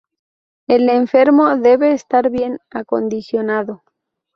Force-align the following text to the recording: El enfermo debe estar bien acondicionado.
El 0.67 0.89
enfermo 0.89 1.55
debe 1.57 1.91
estar 1.93 2.31
bien 2.31 2.57
acondicionado. 2.71 3.83